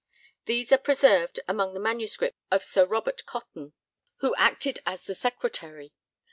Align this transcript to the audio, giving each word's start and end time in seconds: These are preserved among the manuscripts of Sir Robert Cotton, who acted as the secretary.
These 0.45 0.71
are 0.71 0.79
preserved 0.79 1.39
among 1.47 1.75
the 1.75 1.79
manuscripts 1.79 2.39
of 2.49 2.63
Sir 2.63 2.87
Robert 2.87 3.23
Cotton, 3.27 3.73
who 4.15 4.33
acted 4.35 4.79
as 4.83 5.05
the 5.05 5.13
secretary. 5.13 5.93